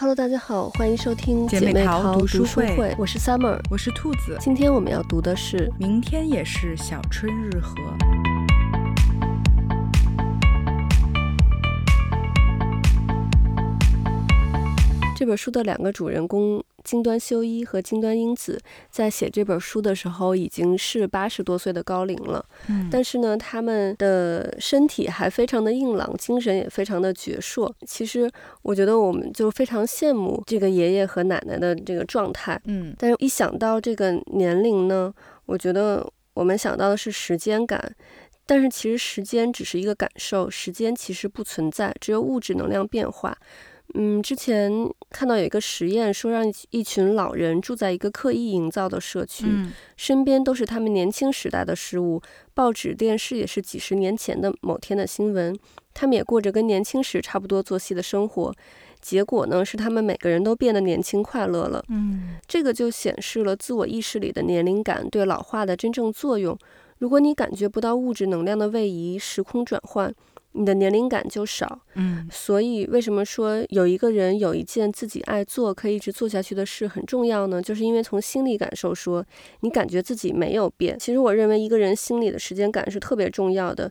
[0.00, 4.36] Hello，大家好，欢迎收听姐妹淘读书会，书会我是 Summer，我是兔子。
[4.38, 7.74] 今天我们要读的是《明天也是小春日和》。
[15.16, 18.58] 这本书的两个主人公金端修一和金端英子，
[18.90, 22.42] 在写这本书的时候已经是八十多岁的高龄了。
[22.68, 27.70] 嗯，但是呢，他们的身体还非常的硬朗，精神也非常的矍铄。
[27.86, 28.30] 其实，
[28.62, 32.58] 我觉得我们就非常羡慕这个爷爷和奶奶的这个状态。
[32.64, 35.12] 嗯，但是一想到这个年龄呢，
[35.44, 37.94] 我觉得我们想到的是时间感。
[38.50, 43.36] 但是其实时间只是一个感受，时间其实不存在，只有物质能量变化。
[43.94, 44.70] 嗯，之前
[45.10, 52.20] 看到有一个实验，说让一群老人住在一个刻意营造的社区，嗯，身边都是他们年轻时代的事物，
[52.52, 55.58] 报纸、电视也是几十年前的某天的新闻，
[55.94, 58.54] 他们也过着跟年轻时差不多作息的生活，
[59.00, 61.82] 结果呢是他们每个人都变得年轻快乐了。
[61.88, 66.56] 嗯，这个就显示了自我意识里的年龄感对老化的真正作用。
[66.98, 70.12] 如果你感觉不到物质能量的位移、时空转换，
[70.58, 77.62] 你的年龄感就少，嗯，所以为什么说有一个人有一件自己爱做、可以一直做下去的事很重要呢？
[77.62, 79.24] 就是因为从心理感受说，
[79.60, 80.98] 你感觉自己没有变。
[80.98, 83.90] 其实我认为一个人心里的时间感是特别重要的。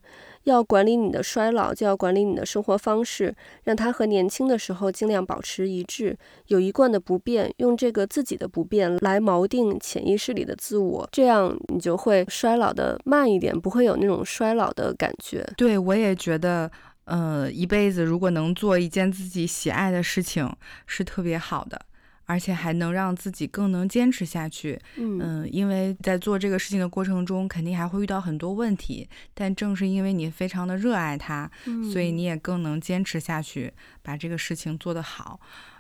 [0.50, 6.18] 要管理你的衰老，就要管理你的生活方式，让它和年轻的时候尽量保持一致，
[6.48, 15.46] 有一贯的不变，用这个自己的不变来锚定潜意识里的自我，这样你就会衰老的慢一点，不会有那种衰老的感觉。
[15.58, 16.72] 对，我也觉得，
[17.06, 20.50] 呃，一辈子如果能做一件自己喜爱的事情，
[20.86, 21.80] 是特别好的。
[22.28, 35.40] 而且还能让自己更能坚持下去，嗯，嗯，因为在做这个事情的过程中，肯定还会遇到很多问题，但正是因为你非常的热爱它，嗯，所以你也更能坚持下去，把这个事情做得好。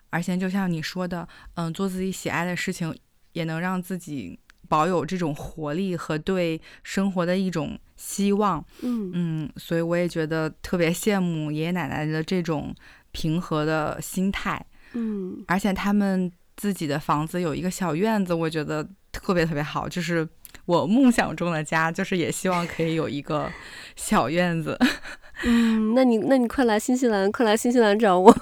[0.09, 2.97] 而且就像你说的，嗯，做自己喜爱的事情，
[3.33, 4.39] 也能让自己
[4.69, 12.73] 保有这种活力和对生活的一种希望，嗯嗯，所以我也觉得特别羡慕爷爷奶奶的这种
[13.11, 14.65] 平和的心态。
[14.99, 20.27] 嗯，而且他们自己的房子有一个小院子，我觉得特别特别好，就是
[20.65, 23.51] 我梦想中的家，就是也希望可以有一个
[23.95, 24.75] 小院子。
[25.45, 28.35] 嗯，那你那你快来新西兰，快来新西兰找我。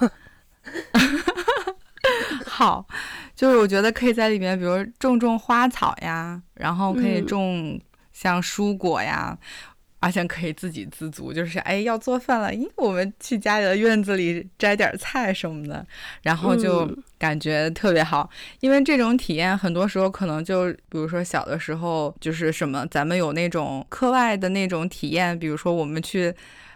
[2.47, 2.87] 好，
[3.35, 7.77] 就是我觉得可以在里面，比如种种花草呀，然后可以种
[8.13, 9.37] 像蔬果呀。
[9.37, 9.74] 嗯
[10.05, 15.83] 而且可以自给自足，就是哎，要做饭了，咦，我们去家里的院子里摘点菜什么的，
[16.21, 18.29] 然后就感觉特别好。
[18.31, 26.31] 嗯、因为这种体验，很多时候可能就，比如说小的时候，就是什么，咱们有那种课外的那种体验，比如说我们去。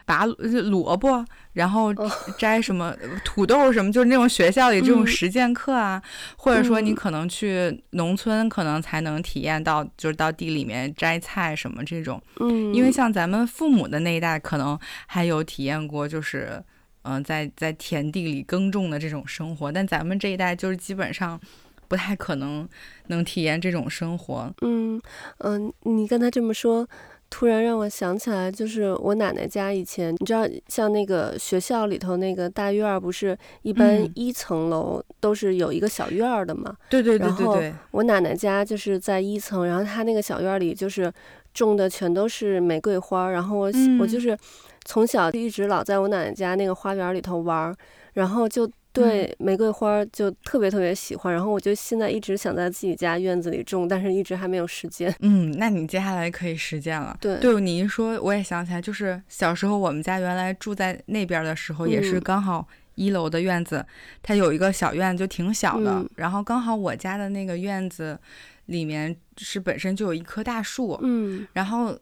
[0.10, 1.94] 拔萝卜，然后
[2.36, 12.20] 摘什么土豆什么，就是那种学校里这种实践课啊，嗯、或者说你可能去农村，可能才能体验到，就是到地里面摘菜什么这种。
[12.40, 16.60] 嗯，因为像咱们父母的那一代，可能还有体验过，就是
[17.04, 21.40] 嗯、呃，在在田地里耕种的这种生活，但咱们这一代就是基本上
[21.88, 22.68] 不太可能
[23.10, 24.52] 能体验这种生活。
[24.62, 25.00] 嗯
[25.38, 26.90] 嗯、呃，你刚才这么说。
[27.30, 36.76] 突然让我想起来，就是我奶奶家以前，你知道，像那个学校里头那个大院儿，不是一般一层楼都是有一个小院儿的嘛？
[36.90, 37.62] 对对对对对。
[37.64, 41.12] 然后我奶奶家就是在一层，然后她那个小院里就是
[41.54, 44.38] 种的全都是玫瑰花，然后我、嗯、我就是
[44.86, 47.74] 从小一直老在我奶奶家那个花园里头玩，
[48.14, 48.70] 然后就。
[48.92, 55.14] 对玫瑰花就特别特别喜欢，然后我就现在一直想在自己家院子里种，但是一直还没有时间。
[55.20, 57.16] 嗯，那你接下来可以实践了。
[57.22, 63.86] 对，对你一说，我也想起来，就是小时候我们家原来住在那边的时候，也是刚好一楼的院子，嗯、
[64.24, 65.92] 它有一个小院，就挺小的。
[65.92, 68.20] 嗯、然后刚好我家的那个院子
[68.66, 71.00] 里面是本身就有一棵大树。
[71.04, 71.96] 嗯，然后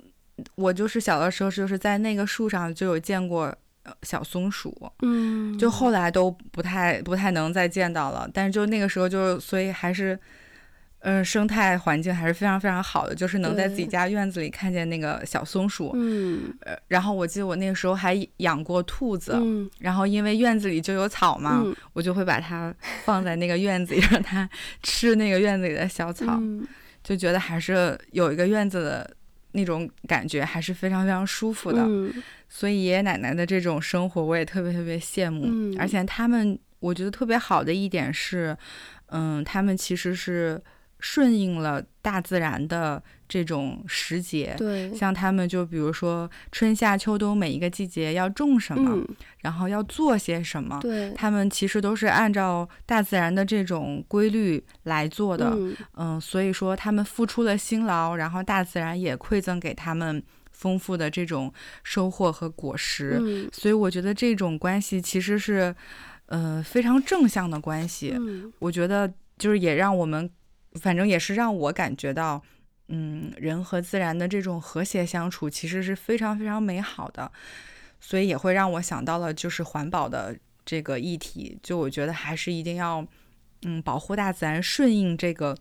[0.55, 3.53] 我就是小的时候就是在那个树上就有见过。
[4.03, 10.13] 小松鼠，嗯，就后来都不太不太能再见到了，但是就那个时候就所以还是，
[10.99, 22.73] 嗯、呃，生态环境还是非常非常好的，就是能在自己家院子里看见那个小松鼠，嗯，呃，然后我记得我那个时候还养过兔子，嗯，然后因为院子里就有草嘛，嗯、我就会把它
[23.05, 24.49] 放在那个院子里，让它
[24.83, 26.67] 吃那个院子里的小草，嗯、
[27.03, 29.17] 就觉得还是有一个院子的。
[29.53, 32.13] 那种感觉还是非常非常舒服的，嗯、
[32.49, 35.43] 所以爷爷奶奶的这种生活我也特别特别羡慕。
[35.45, 38.55] 嗯、而且他们我觉得特别好的一点是，
[39.07, 40.61] 嗯，他们其实是
[40.99, 49.07] 顺应了大自然的这种时节，对，像他们就比如说春夏秋冬每一个季节要种什么，嗯、
[49.41, 61.53] 然后要做些什么，对，他们其实都是按照大自然的这种规律来做的，嗯，嗯，所以说他们付出了辛劳，然后大自然也馈赠给他们丰富的这种
[61.83, 65.75] 收获和果实，嗯，所以我觉得这种关系其实是，
[66.25, 70.27] 呃，非常正向的关系，嗯，我觉得就是也让我们。
[70.77, 72.41] 反正也是让我感觉到，
[72.89, 77.31] 嗯，人和自然的这种和谐相处其实是非常非常美好的，
[77.99, 81.57] 所以也会让我想到了就是环保的这个议题。
[81.61, 83.05] 就我觉得还是一定要，
[83.63, 85.57] 嗯，保护大自然，顺应这个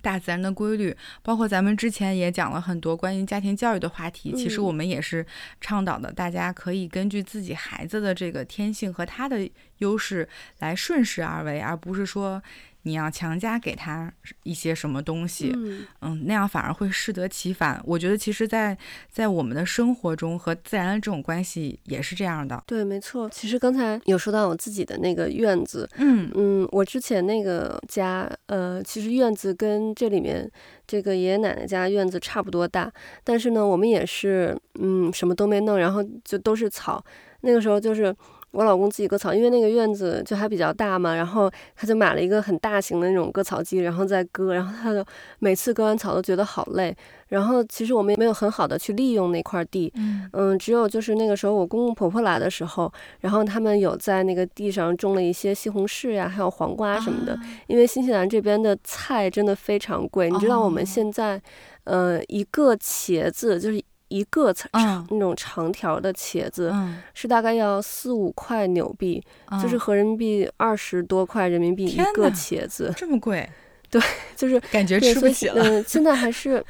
[0.00, 0.96] 大自然的规律。
[1.22, 5.26] 包括咱们之前也讲了很多关于家庭教育的话题，其实我们也是
[5.60, 9.48] 倡导的，大家可以根据自己孩子的这个天性和他的
[9.78, 10.28] 优势
[10.60, 12.40] 来顺势而为，而不是说。
[12.82, 14.12] 你要强加给他
[14.42, 17.80] 一些什么东西，嗯，嗯，那样反而会适得其反。
[17.84, 18.74] 我觉得，其实在，
[19.08, 22.62] 在在我们的生活中和自然的这种关系也是这样的。
[22.66, 23.28] 对，没错。
[23.30, 30.50] 其实刚才有说到我自己的那个院子，嗯嗯，我之前那个家，呃，其实院子跟这里面
[30.86, 32.92] 这个爷爷奶奶家院子差不多大，
[33.22, 37.04] 但是呢，我们也是，嗯，什么都没弄，然后就都是草。
[37.42, 38.14] 那个时候就是。
[38.52, 45.04] 我老公自己割草，因为那个院子就还比较大嘛，然后他就买了一个很大型的那种割草机，然后再割，然后他就
[45.38, 46.94] 每次割完草都觉得好累。
[47.28, 57.38] 然后其实我们也没有很好的去利用那块地，嗯，嗯，只有就是那个时候我公公婆婆来的时候，然后他们有在那个地上种了一些西红柿呀，还有黄瓜什么的。
[57.68, 61.40] 因为新西兰这边的菜真的非常贵，你知道我们现在，
[61.84, 63.82] 呃，一个茄子就是。
[64.12, 66.70] 一个长、嗯、那种长条的茄子，
[67.14, 73.48] 是大概要四五块纽币，嗯、就是合人民币二十多块人民币一个茄子，这么贵？
[73.90, 74.00] 对，
[74.36, 75.62] 就是 感觉吃不起了。
[75.62, 76.62] 嗯、呃，现在还是，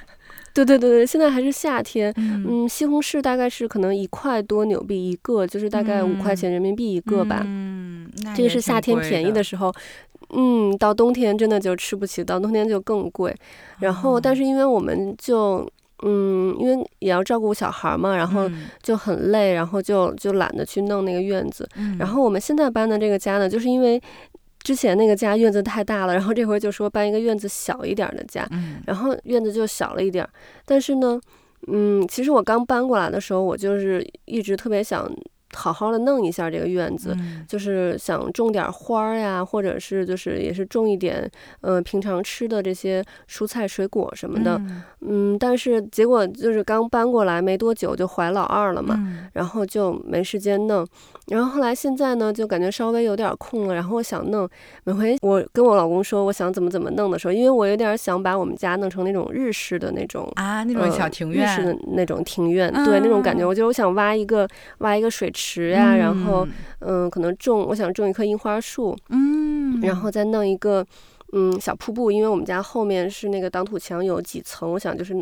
[0.54, 2.12] 对对对对，现在还是夏天。
[2.16, 7.42] 嗯，嗯，西红柿大概是可能一块多纽币一个，就是大概五块钱人民币一个吧。
[7.44, 9.74] 嗯，这个是夏天便宜的时候。
[10.34, 13.36] 嗯，到冬天真的就吃不起，到冬天就更贵。
[13.80, 15.68] 然后，但是因为我们就。
[16.02, 18.50] 嗯，因为也要照顾小孩嘛，然后
[18.82, 21.68] 就很累，然后就就懒得去弄那个院子。
[21.98, 24.00] 然后我们现在搬的这个家呢，就是因为
[24.62, 28.48] 之前那个家院子太大了，然后这回就说搬一个院子小一点的家，
[28.86, 30.28] 然后院子就小了一点。
[30.64, 31.20] 但是呢，
[31.68, 35.10] 嗯，其实我刚搬过来的时候，我就是一直特别想。
[35.54, 50.86] 好好的弄一下这个院子，嗯、就是想种点花呀，或者是就是也是种一点，呃，平常吃的这些蔬菜水果什么的，嗯，嗯，但是结果就是刚搬过来没多久就怀老二了嘛，嗯，然后就没时间弄，
[51.28, 54.48] 然后后来现在呢就感觉稍微有点空了，然后我想弄，
[54.84, 61.78] 每回我跟我老公说我想怎么怎么弄的时候，因为我有点想把我们家弄成那种日式的那种啊，那种小庭院，呃、日式的。
[61.94, 64.48] 那种庭院，啊，对那种感觉，我觉得我想挖一个
[64.78, 65.42] 挖一个水池。
[65.42, 66.46] 池呀，然后
[66.78, 70.86] 嗯，可能种，我想种一棵樱花树，嗯，然后再弄一个
[71.32, 75.14] 嗯小瀑布，因为我们家后面是那个挡土墙，有几层，我想就是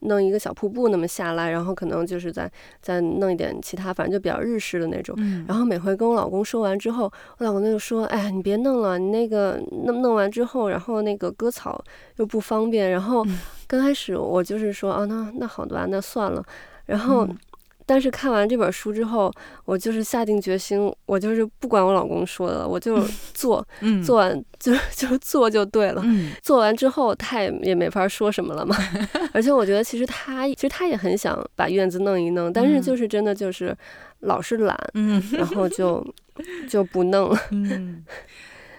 [0.00, 2.50] 弄一个小瀑布那么下来，然后可能就是再
[2.80, 5.14] 再弄一点其他，反正就比较日式的那种。
[5.46, 7.04] 然后每回跟我老公说完之后，
[7.38, 11.84] 我老公就说：“哎，你别弄了，你那个弄弄完之后，然后那个割草
[12.16, 13.24] 又不方便。”然后
[13.66, 16.42] 刚开始我就是说：“啊，那那好的吧，那算了。”
[16.86, 17.28] 然后。
[17.88, 19.32] 但是看完这本书之后，
[19.64, 23.02] 我就是下定决心，我就是不管我老公说的，我就
[23.32, 26.02] 做，嗯、做完就就做就对了。
[26.04, 28.76] 嗯、做完之后，他也也没法说什么了嘛。
[29.32, 33.74] 而且我觉得，其实他其实他也很想把院子弄一弄，但是就是真的就是
[34.20, 36.06] 老是懒，嗯、然后就
[36.68, 37.40] 就不弄了。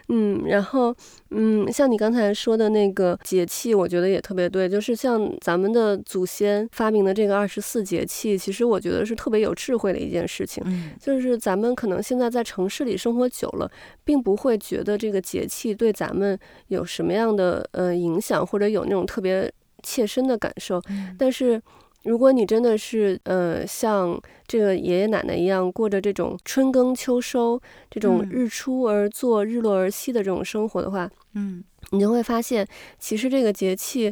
[0.10, 0.94] 嗯嗯，然后，
[1.30, 10.64] 嗯，像你刚才说的那个节气，我觉得也特别对，就是像咱们的祖先发明的这个二十四节气，其实我觉得是特别有智慧的一件事情。
[10.66, 13.72] 嗯，就是咱们可能现在在城市里生活久了，
[14.04, 16.38] 并不会觉得这个节气对咱们
[16.68, 19.52] 有什么样的呃影响，或者有那种特别
[19.84, 21.62] 切身的感受，嗯，但是。
[22.04, 32.66] 如果你真的是呃像这个爷爷奶奶一样过着这种春耕秋收、这种日出而作、日落而息的这种生活的话，嗯，你就会发现，
[32.98, 34.12] 其实这个节气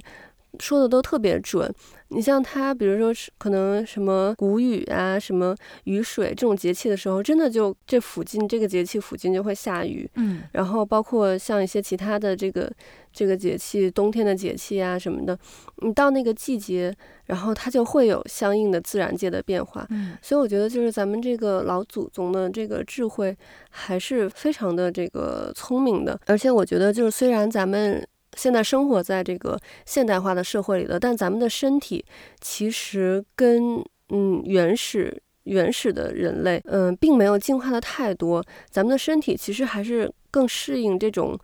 [0.60, 1.74] 说的都特别准。
[2.10, 10.10] 你像他，比如说是可能什么谷雨啊、什么雨水这种节气的时候，真的就这附近这个节气附近就会下雨。
[10.16, 12.72] 嗯，然后包括像一些其他的这个
[13.12, 15.38] 这个节气，冬天的节气啊什么的，
[15.82, 19.86] 你到那个季节，然后它就会有相应的自然界的变化。
[19.90, 23.36] 嗯，所以我觉得就是咱们这个老祖宗的这个智慧
[23.70, 28.08] 还是非常的这个聪明的，而且我觉得就是虽然咱们。
[28.38, 32.06] 现在生活在这个现代化的社会里的，但咱们的身体
[32.40, 41.38] 其实跟嗯原始原始的人类嗯并没有进化的太多，咱们的身体其实还是更适应这种。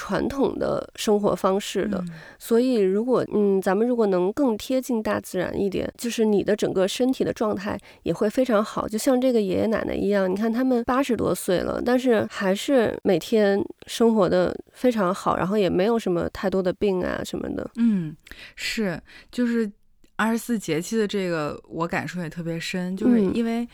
[0.00, 8.88] 传统的生活方式的，嗯、所以如果嗯，咱们如果能更贴近大自然一点，就是你的整个身体的状态也会非常好。
[8.88, 17.70] 就像这个爷爷奶奶一样，你看他们八十多岁了，但是还是每天生活的非常好，然后也没有什么太多的病啊什么的。
[17.76, 18.16] 嗯，
[18.56, 18.98] 是，
[19.30, 19.70] 就是
[20.16, 23.68] 二十四节气的这个，我感受也特别深，就是因为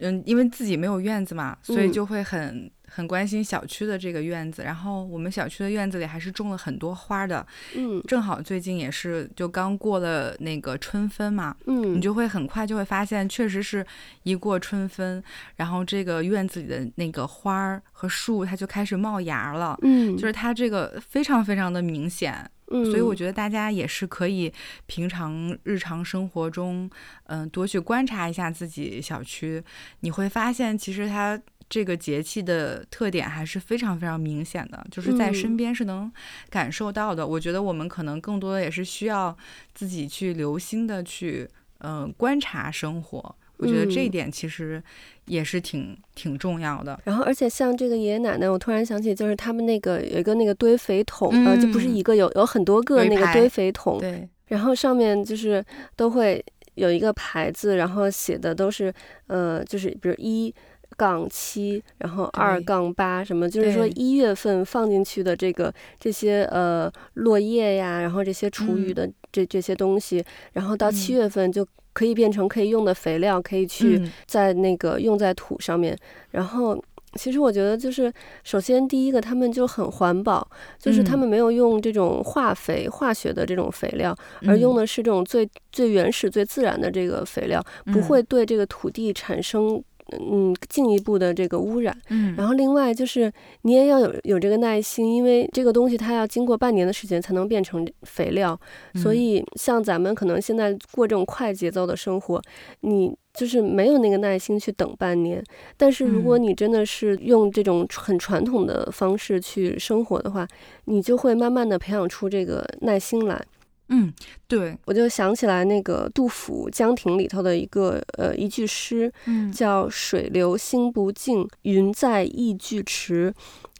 [0.00, 2.70] 嗯，嗯，因为自己没有院子嘛，所以就会很。
[2.86, 7.46] 嗯很关心小区的这个院子，然后我们小区的院子里还是种了很多花的。
[7.74, 13.84] 嗯，正好最近也是就刚过了那个春分嘛，嗯，你就会很快就会发现，确实是
[14.22, 15.22] 一过春分，
[15.56, 19.76] 然后这个院子里的那个花儿和树它就开始冒芽了。
[19.82, 22.48] 嗯，就是它这个非常非常的明显。
[22.68, 24.50] 嗯，所以我觉得大家也是可以
[24.86, 26.88] 平常日常生活中，
[27.24, 29.62] 嗯、呃，多去观察一下自己小区，
[30.00, 31.38] 你会发现其实它。
[31.68, 36.10] 这个节气的特点还是非常非常明显的，就是在身边是能
[36.48, 37.24] 感受到的。
[37.24, 39.36] 嗯、我觉得我们可能更多的也是需要
[39.74, 43.36] 自己去留心的去，嗯、呃，观察生活。
[43.56, 44.80] 我觉得这一点其实
[45.24, 47.00] 也是挺、嗯、挺重要的。
[47.04, 53.98] 然后，而且像这个爷爷奶奶，我突然想起，就是他们那个有一个那个堆肥桶，呃、嗯，就不是一个，有有很多个那个堆肥桶。
[53.98, 54.28] 对。
[54.46, 55.64] 然后上面就是
[55.96, 56.44] 都会
[56.74, 58.94] 有一个牌子，然后写的都是，
[59.26, 60.54] 呃，就是比如一。
[60.96, 75.96] 杠七，然后二杠八，什么就是说一月份放进去的这个这些呃落叶呀，然后这些厨余的这这些东西，然后到七月份就可以变成可以用的肥料，可以去在那个用在土上面。
[76.30, 76.82] 然后
[77.14, 78.12] 其实我觉得就是
[78.42, 80.46] 首先第一个他们就很环保，
[80.78, 87.62] 就是他们没有用这种化肥、化学的这种肥料，而用的是这种最最原始、最自然的这个肥料，
[87.92, 89.82] 不会对这个土地产生。
[90.12, 93.32] 嗯，进一步的这个污染，嗯，然后另外就是
[93.62, 98.58] 你也要有有这个耐心，因为这个东西它要经过半年的时间才能变成肥料，
[98.94, 102.40] 嗯，所以像咱们可能现在过这种快节奏的生活，
[102.82, 105.42] 你就是没有那个耐心去等半年。
[105.76, 110.46] 但是如果你真的是用这种很传统的方式去生活的话，
[110.84, 113.44] 你就会慢慢的培养出这个耐心来。
[113.88, 114.12] 嗯，
[114.48, 123.32] 对，我就想起来那个杜甫《江亭》里头的一个呃一句诗，嗯，叫“水流心不静，云在意俱迟”。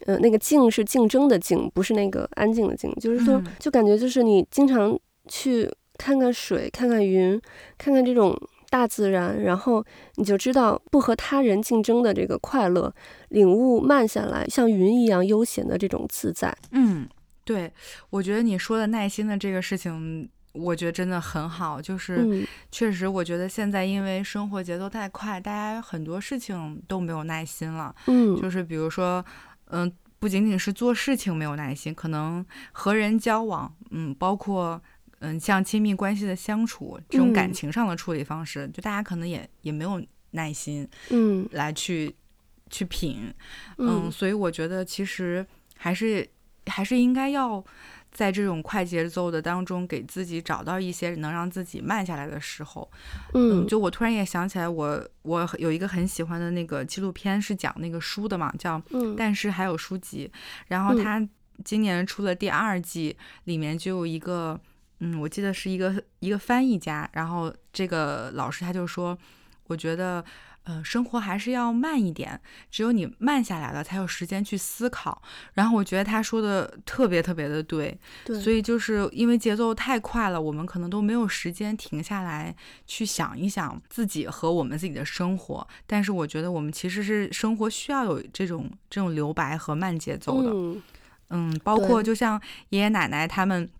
[0.06, 2.92] 呃，那个“静”是竞争的“竞”，不是那个安静的“静”。
[3.00, 4.96] 就是说，就感觉就是你经常
[5.26, 7.40] 去看看水，看看云，
[7.76, 8.36] 看看这种
[8.70, 9.84] 大自然，然后
[10.16, 12.94] 你就知道不和他人竞争的这个快乐，
[13.30, 16.56] 领悟慢下来，像云一样悠闲的这种自在。
[16.70, 17.08] 嗯。
[17.46, 17.72] 对，
[18.10, 21.80] 我觉得你说的耐心的这个事情，我觉得真的很好。
[21.80, 27.94] 就是确实，我觉得现在因为生活节奏太快，大家很多事情都没有耐心了。
[28.08, 29.24] 嗯，就是比如说，
[29.66, 34.82] 嗯，不仅仅是做事情没有耐心，可能和人交往，嗯，包括
[35.20, 42.12] 嗯，像亲密关系的相处，这种感情上的处理方式，就大家可能也也没有耐心，嗯，来去
[42.70, 43.32] 去品，
[43.78, 46.28] 嗯，所以我觉得其实还是。
[46.66, 47.64] 还是应该要
[48.12, 52.90] 在这种快节奏的当中，给自己找到一些能让自己慢下来的时候。
[53.34, 54.84] 嗯，就我突然也想起来我，
[55.22, 58.78] 我我有一个很喜欢的那个纪录片，是讲那个书的嘛，叫
[59.16, 60.30] 《但是还有书籍》。
[60.68, 61.26] 然后他
[61.64, 64.58] 今年出了第二季，里面就有一个，
[65.00, 69.16] 嗯，我记得是一个一个翻译家，然后这个老师他就说，
[69.66, 70.24] 我觉得。
[70.66, 72.40] 呃，生活还是要慢一点，
[72.72, 75.22] 只有你慢下来了，才有时间去思考。
[75.54, 82.52] 然后我觉得他说的特别特别的对，对，所以就是因为节奏太快了，我们可能都没有时间停下来
[82.84, 85.64] 去想一想自己和我们自己的生活。
[85.86, 90.82] 但是我觉得我们其实是生活需要有这种这种留白和慢节奏的，嗯，
[91.28, 93.70] 嗯，包括就像爷爷奶奶他们。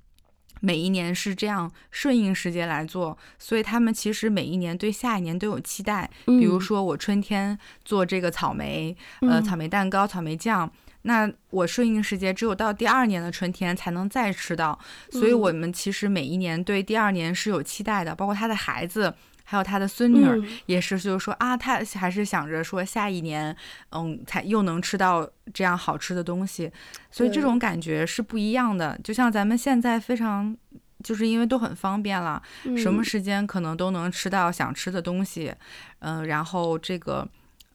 [0.60, 6.10] 每一年是这样顺应时节来做，所以他们其实每一年对下一年都有期待。
[6.25, 10.70] 比如说我春天做这个草莓，嗯、呃，草莓蛋糕、草莓酱，
[11.02, 14.78] 那我顺应时节只有到第二年的春天才能再吃到。
[15.10, 19.14] 所以我们其实每一年对第二年是有期待的，包括他的孩子。
[19.48, 23.56] 还有他的孙女儿也是，就是说、嗯、啊，他还是想着说下一年，
[23.92, 26.70] 嗯，才又能吃到这样好吃的东西，
[27.12, 28.98] 所以这种感觉是不一样的。
[29.04, 30.56] 就像咱们现在非常，
[31.04, 35.54] 就是因为都很方便了，嗯、什么时间可能都能吃到想吃的东西，
[36.00, 37.26] 嗯，然后这个，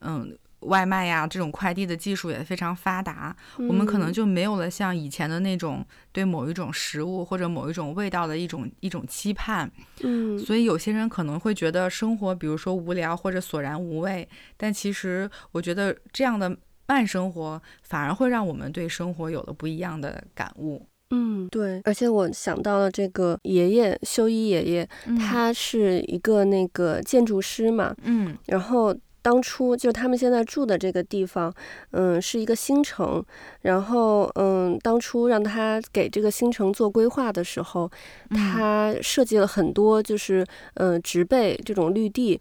[0.01, 9.71] 嗯，外卖呀，这种快递的技术也非常发达，嗯、我们可能就没有了像以前的那种对某一种食物或者某一种味道的一种一种期盼。
[10.01, 20.85] 嗯，所以有些人可能会觉得生活，比如说无聊或者索然无味，但其实我觉得这样的慢生活反而会让我们对生活有了不一样的感悟。
[21.09, 28.95] 嗯，对，而且我想到了这个爷爷修一爷爷，嗯、他是一个那个建筑师嘛，嗯，然后。
[29.21, 31.53] 当初就他们现在住的这个地方，
[31.91, 33.23] 嗯，是一个新城。
[33.61, 37.89] 然后，嗯，当初让他给这个新城做规划的时候，
[38.29, 42.39] 他设计了很多，就是嗯，植被这种绿地，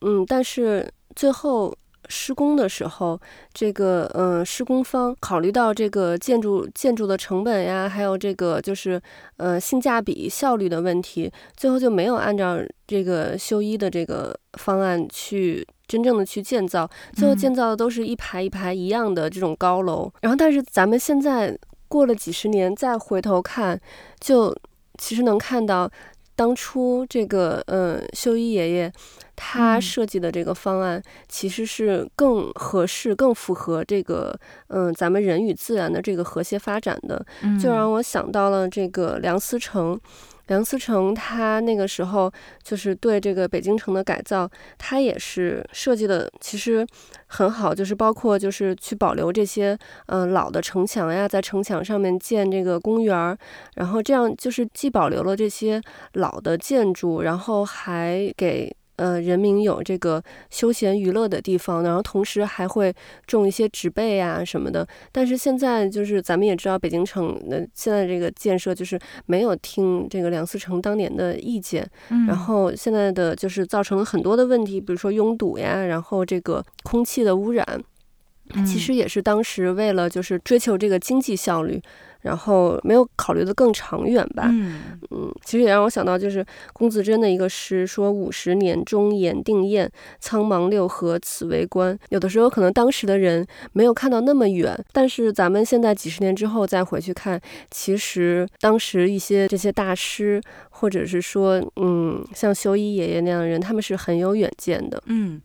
[0.00, 1.74] 嗯，但是最后
[2.12, 3.18] 施工的时候，
[3.54, 9.00] 这个嗯，施工方考虑到这个建筑建筑的成本呀，还有这个就是
[9.38, 15.66] 呃性价比效率的问题，最后就没有按照这个修一的这个方案去。
[15.88, 20.06] 真正的去建造，最后建造的都是一排一排一样的这种高楼。
[20.06, 21.54] 嗯、然后，但是咱们现在
[21.86, 23.78] 过了几十年，再回头看，
[24.18, 24.56] 就
[24.96, 25.90] 其实能看到
[26.34, 28.92] 当初这个嗯，修一爷爷
[29.44, 37.26] 他设计的这个方案，其实是更合适、更符合这个嗯咱们人与自然的这个和谐发展的。
[37.60, 40.00] 就让我想到了这个梁思成。
[40.48, 42.30] 梁思成他那个时候
[42.62, 46.86] 就是对这个北京城的改造，他也是设计的其实
[47.26, 53.36] 很好，就是包括就是去保留这些嗯、呃、老的城墙呀，在城墙上面建这个公园，
[53.76, 55.80] 然后这样就是既保留了这些
[56.14, 58.74] 老的建筑，然后还给。
[58.96, 62.94] 呃，人民有这个休闲娱乐的地方，然后同时还会
[63.26, 64.86] 种一些植被啊什么的。
[65.10, 77.66] 但是现在就是咱们也知道，北京城的现在这个建设就是没有听这个梁思成当年的意见，嗯、然后现在的就是造成了很多的问题，比如说拥堵呀，然后这个空气的污染，
[78.66, 81.80] 其实也是当时为了就是追求这个经济效率。
[82.22, 91.98] 然后没有考虑的更长远吧，嗯嗯，其实也让我想到，就是龚自珍的一个诗，说五十年中言定雁，苍茫六合此为观。
[92.08, 105.40] 有的时候可能当时的人没有看到那么远，但是咱们现在几十年之后再回去看，其实当时一些这些大师，或者是说，嗯，像修一爷爷那样的人，他们是很有远见的，嗯。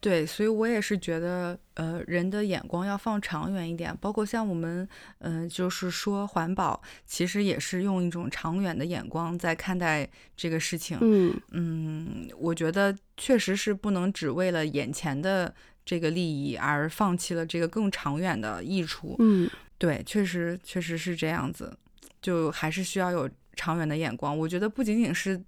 [0.00, 4.86] 对，所以我也是觉得，呃，人的眼光要放长远一点，包括像我们，
[5.20, 10.98] 嗯、呃，就是说环保，其实也是用一种长远的眼光在看待这个事情。
[11.00, 19.14] 嗯嗯，我觉得确实是不能只为了眼前的这个利益而放弃了这个更长远的益处。
[19.20, 21.72] 嗯，对，确实确实是这样子，
[22.20, 24.36] 就还是需要有长远的眼光。
[24.36, 25.40] 我觉得不仅仅是。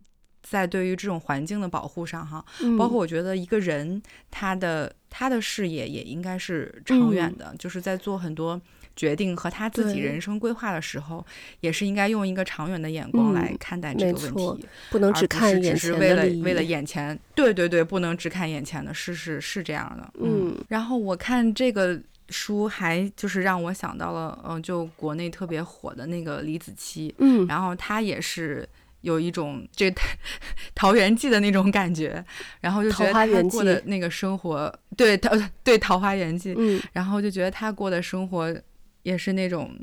[0.43, 2.43] 在对于这种环境的保护上，哈，
[2.79, 8.59] 包括我觉得一个人他的他的视野也应该是长远的，嗯、就是在做很多
[8.95, 11.27] 决定和他自己人生规划的时候，
[11.61, 20.57] 也是应该用一个长远的眼光来看待这个问题，嗯、不能只看眼前的，只是为了为了眼前，对对对，不能只看眼前的，是是是这样的，嗯。
[20.69, 28.69] 然后我看这个书，还就是让我想到了，嗯，就国内特别火的那个李子柒，嗯，然后他也是。
[29.03, 29.91] 有一种这
[30.75, 32.25] 《桃源记》的那种感觉，
[32.61, 35.31] 然后就觉得他过的那个生活，对桃
[35.63, 38.55] 对《桃花源记》，嗯，然后就觉得他过的生活
[39.03, 39.75] 也是那种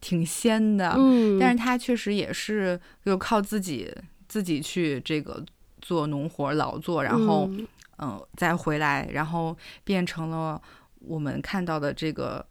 [0.00, 3.92] 挺仙的，嗯，但是他确实也是就靠自己
[4.28, 5.44] 自己去这个
[5.80, 10.60] 做农活劳作，然后嗯、呃、再回来，然后变成了
[11.00, 12.46] 我们看到的这个呃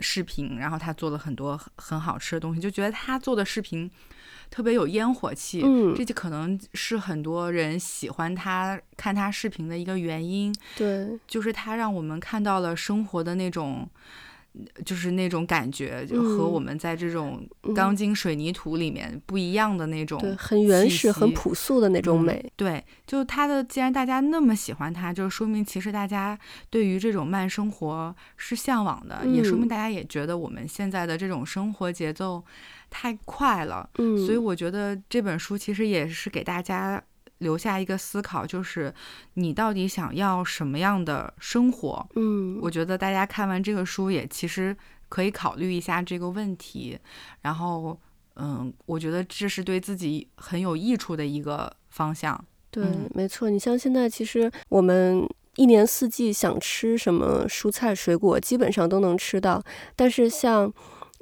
[0.00, 3.90] 视频，然后他做了很多很好吃的东西，就觉得他做的视频。
[4.50, 10.50] 特别有烟火气，嗯，这就可能是很多人喜欢他看他视频的一个原因。
[10.74, 13.86] 对，就是他让我们看到了生活的那种，
[14.84, 22.40] 就是那种感觉，就和我们在这种钢筋水泥土里面不一样的那种，对，很原始、很朴素的那种美。
[22.44, 26.38] 嗯、对，就它的，既然大家那么喜欢它，就说明其实大家
[26.70, 32.44] 对于这种慢生活是向往的，嗯、也说明大家也觉得我们现在的这种生活节奏。
[32.90, 36.98] 太快了，嗯，所以我觉得这本书其实也是给大家
[37.38, 38.92] 留下一个思考，就是
[39.34, 42.08] 你到底想要什么样的生活？
[42.16, 44.76] 嗯，我觉得大家看完这个书也其实
[45.08, 46.98] 可以考虑一下这个问题，
[47.42, 47.98] 然后，
[48.36, 52.44] 嗯，我觉得这是对自己很有益处的一个方向。
[52.70, 53.48] 对，嗯，没错。
[53.48, 59.62] 你像现在，其实我们一年四季想吃什么蔬菜水果，基本上都能吃到，
[59.94, 60.72] 但是像。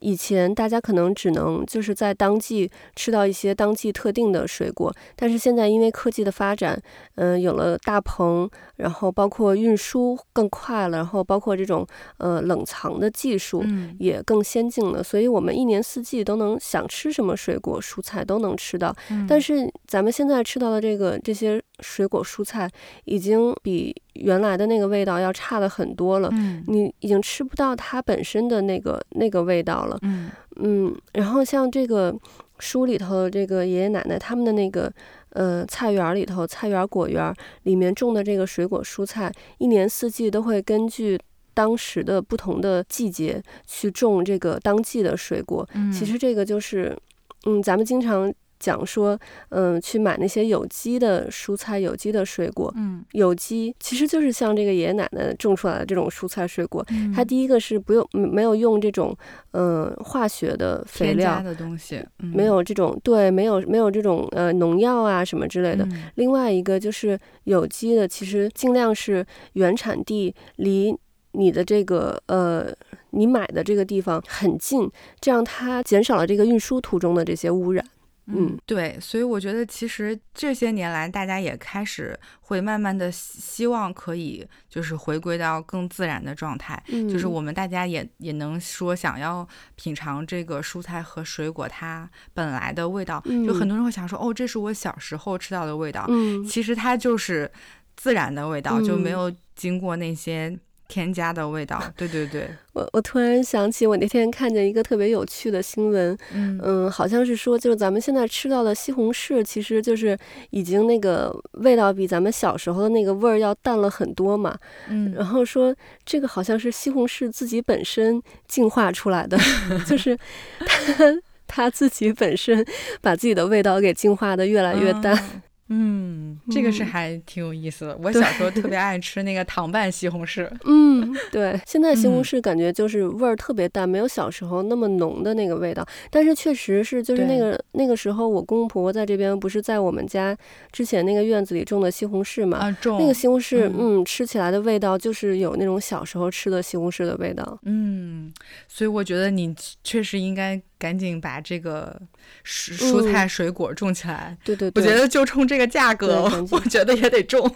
[0.00, 6.80] 以前大家可能只能就是在当季吃到一些当季特定的水果，但是现在因为科技的发展，
[7.14, 11.86] 嗯、呃，有了大棚，然后包括运输更快了，然后包括这种
[12.18, 13.64] 呃冷藏的技术
[13.98, 18.94] 也更先进了，所以我们一年四季都能想吃什么水果蔬菜都能吃到。
[19.28, 22.70] 但是咱们现在吃到的这个这些水果蔬菜，
[23.04, 26.30] 已经比原来的那个味道要差的很多了。
[26.66, 29.98] 你已经吃不到它本身的那个那个味道了。
[30.02, 32.14] 嗯嗯，然后像这个
[32.58, 34.90] 书里头，这个爷爷奶奶他们的那个
[35.30, 37.34] 呃菜园里头，菜园果园
[37.64, 41.20] 里面种的这个水果蔬菜，一年四季都会根据
[41.52, 45.68] 当时的不同的季节去种这个当季的水果。
[45.92, 46.96] 其实这个就是，
[47.44, 48.32] 嗯，咱们经常。
[48.58, 49.18] 讲说，
[49.50, 52.72] 嗯，去买那些有机的蔬菜、有机的水果。
[52.76, 56.84] 嗯，有机其实就是像这个爷爷奶奶种出来的这种蔬菜水果。
[56.90, 59.16] 嗯，它第一个是不用没有用这种
[59.52, 65.84] 嗯化学的肥料的东西，嗯，没有这种对，没有没有这种呃农药啊什么之类的。
[65.84, 70.96] 嗯，另外一个就是有机的，其实尽量是原产地离
[71.32, 72.66] 你的这个呃
[73.10, 74.90] 你买的这个地方很近，
[75.20, 77.84] 这样它减少了这个运输途中的这些污染。
[78.28, 97.50] 嗯，对，所以我觉得其实这些年来，大家也开始会慢慢的希望可以就是回归到更自然的状态，嗯，就是我们大家也也能说想要品尝这个蔬菜和水果它本来的味道，嗯，就很多人会想说，哦，这是我小时候吃到的味道，嗯，其实它就是
[97.94, 100.58] 自然的味道，嗯，就没有经过那些。
[100.88, 110.16] 添加的味道， 对对对，我我突然想起，我那天看见一个特别有趣的新闻，嗯，嗯，好像是说，就是咱们现在吃到的西红柿，其实就是
[110.50, 114.56] 已经那个味道比咱们小时候的那个味儿要淡了很多嘛，
[114.88, 119.38] 嗯，然后说这个好像是西红柿自己本身进化出来的，
[119.86, 120.16] 就是
[120.58, 121.04] 它
[121.46, 122.64] 它自己本身
[123.00, 125.14] 把自己的味道给进化的越来越淡。
[125.14, 127.94] 嗯嗯，这个是还挺有意思的。
[127.94, 130.48] 嗯、我小时候特别爱吃那个糖拌西红柿。
[130.64, 135.84] 嗯，对，现在西红柿感觉就是味儿特别淡，嗯，没有小时候那么浓的那个味道。
[136.10, 140.36] 但是确实是，就是那个那个时候，我公公婆婆在这边不是在我们家
[140.70, 142.58] 之前那个院子里种的西红柿嘛？
[142.58, 147.58] 啊，种那个西红柿，嗯，嗯，吃起来的味道就是有那种小时候吃的西红柿的味道。
[147.64, 148.32] 嗯，
[148.68, 150.62] 所以我觉得你确实应该。
[150.78, 152.00] 赶紧把这个
[152.44, 154.28] 蔬蔬菜水果种起来。
[154.30, 157.50] 嗯、对对对，我觉得就冲这个价格，我觉得也得种。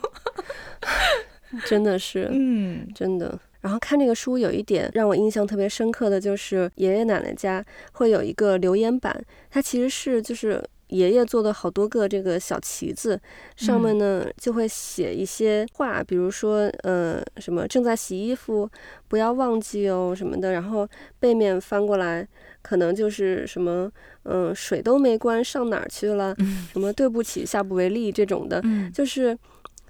[1.66, 3.38] 真的是，嗯，真的。
[3.61, 13.20] 然后看这个书，有一点让我印象特别深刻的就是爷爷奶奶家会有一个留言板，它其实是就是爷爷做的好多个这个小旗子，
[13.57, 18.70] 上面呢就会写一些话，比如说呃什么正在洗衣服，
[19.09, 20.53] 不要忘记哦什么的。
[20.53, 22.29] 然后背面翻过来。
[22.62, 23.90] 可能就是什么，
[24.24, 26.37] 嗯，水都没关，上哪儿去了？
[26.70, 29.35] 什么对不起，下不为例这种的，就是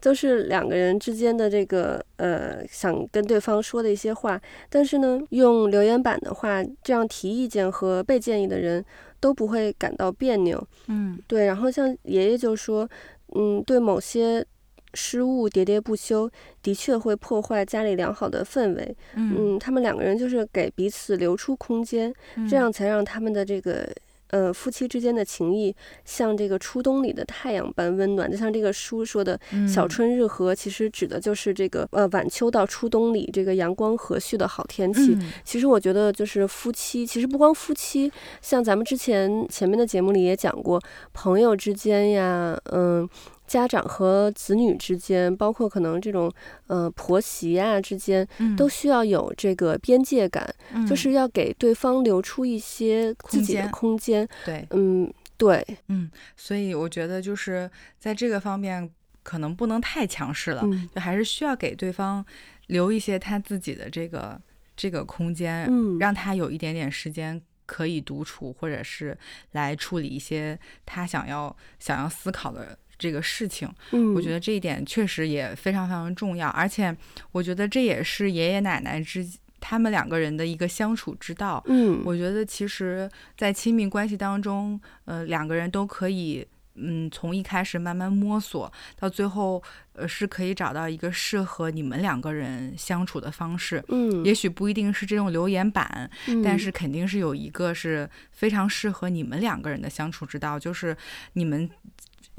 [0.00, 4.40] 就是两个人之间的这个呃，想跟对方说的一些话。
[4.68, 8.84] 但是呢，用留言板的话，这样提意见和被建议的人
[9.20, 10.66] 都不会感到别扭。
[10.88, 11.46] 嗯，对。
[11.46, 12.88] 然后像爷爷就说，
[13.36, 14.44] 嗯，对某些。
[14.92, 16.28] 失误喋喋不休，
[16.64, 18.96] 的确会破坏家里良好的氛围。
[19.14, 23.88] 嗯，嗯，他们两个人就是给彼此留出空间，嗯，这样才让他们的这个
[24.30, 28.30] 呃夫妻之间的情谊像这个初冬里的太阳般温暖。
[28.30, 29.38] 就像这个书说的，
[29.68, 35.14] 小春日和其实指的就是这个呃晚秋到初冬里这个阳光和煦的好天气。
[35.14, 40.80] 嗯，其实我觉得就是夫妻，其实不光夫妻，像咱们之前前面的节目里也讲过，
[41.12, 43.08] 朋友之间呀，嗯。
[43.50, 46.32] 家长和子女之间，包括可能这种
[46.68, 48.24] 呃婆媳啊之间，
[48.56, 54.28] 都需要有这个边界感，嗯，就是要给对方留出一些自己的空间。
[54.44, 58.88] 对，嗯，对，嗯，所以我觉得就是在这个方面，
[59.24, 62.24] 可能不能太强势了，嗯，就还是需要给对方
[62.68, 64.40] 留一些他自己的这个
[64.76, 69.18] 这个空间，嗯，让他有一点点时间可以独处，或者是
[69.50, 72.78] 来处理一些他想要想要思考的。
[73.00, 76.94] 这个事情，嗯，我觉得这一点确实也非常非常重要，而且
[77.32, 79.26] 我觉得这也是爷爷奶奶之
[79.58, 81.62] 他们两个人的一个相处之道。
[81.66, 89.62] 嗯，我觉得其实，在亲密关系当中，呃，两个人都可以，嗯，从一开始慢慢摸索，到最后，
[89.94, 93.82] 呃，是可以找到一个适合你们两个人相处的方式。
[93.88, 100.96] 嗯，也许不一定是这种留言板，嗯，但是肯定是有一个是非常适合你们两个人的相处之道，就是
[101.34, 101.68] 你们。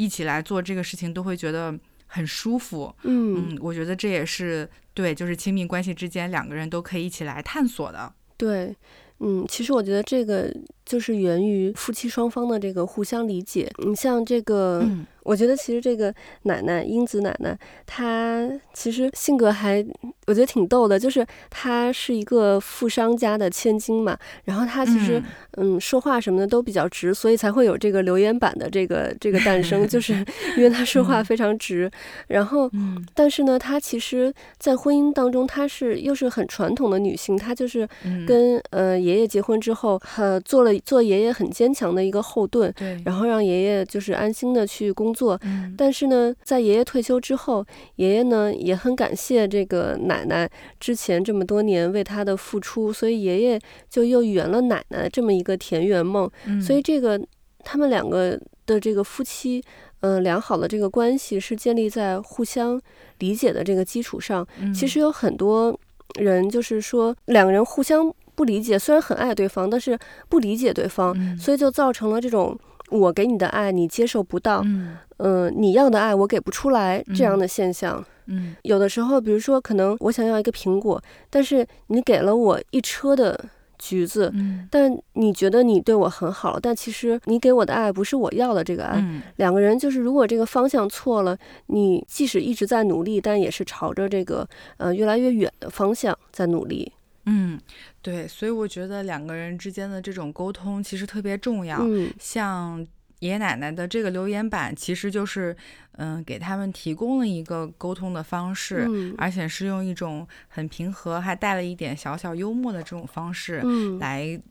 [0.02, 8.12] 一起来做这个事情都会觉得很舒服，嗯，嗯，我觉得这也是对，就是亲密关系之间两个人都可以一起来探索的。
[8.36, 8.76] 对，
[9.20, 10.52] 嗯，其实我觉得这个
[10.84, 13.72] 就是源于夫妻双方的这个互相理解。
[13.86, 14.84] 你像这个。
[15.22, 16.12] 嗯我觉得其实这个
[16.44, 17.56] 奶奶英子奶奶，
[17.86, 19.86] 她其实性格还
[20.26, 25.22] 我觉得挺逗的，就是她是一个富商家的千金嘛，然后她其实
[25.58, 30.14] 嗯，嗯说话什么的都比较直，所以才会有这个留言板的这个这个诞生，就 是
[30.58, 31.90] 因为她说话非常直。
[32.28, 32.68] 然后，
[33.14, 37.88] 但是呢，她其实，在婚姻当中，她是又是很传统的女性，她就是
[38.28, 42.74] 跟呃爷爷结婚之后，呃做了做爷爷很坚强的一个后盾，
[43.06, 45.11] 然后让爷爷就是安心的去工。
[45.12, 45.38] 工作，
[45.78, 47.66] 但是呢，在爷爷退休之后，
[47.98, 56.30] 爷爷呢也很感谢这个奶奶之前这么多年为他的付出，所以爷爷就又圆了奶奶这么一个田园梦。
[56.66, 57.20] 所以这个
[57.60, 59.62] 他们两个的这个夫妻，
[60.00, 62.82] 嗯、呃，良好的这个关系是建立在互相
[63.20, 64.48] 理解的这个基础上。
[64.74, 65.78] 其实有很多
[66.20, 72.58] 人就是说，两个人互相不理解，虽然很爱对方，但是不理解对方，所以就造成了这种。
[72.92, 83.46] 我给你的爱你接受不到，嗯，呃，你要的爱我给不出来，这样的现象，嗯，有的时候，比如说，可能我想要一个苹果，但是你给了我一车的
[83.80, 96.92] 橘子，嗯，但你觉得你对我很好，但其实你给我的爱不是我要的这个爱，嗯，两个人就是如果这个方向错了，你即使一直在努力，但也是朝着这个呃越来越远的方向在努力。
[97.26, 97.60] 嗯，
[98.02, 101.78] 对，所以我觉得两个人之间的这种沟通其实特别重要。
[101.82, 102.80] 嗯，像
[103.20, 105.56] 爷爷奶奶的这个留言板，其实就是
[105.98, 113.62] 嗯、呃，给他们提供了一个沟通的方式，嗯，而且是用一种很平和，还带了一点小小幽默的这种方式
[114.00, 114.42] 来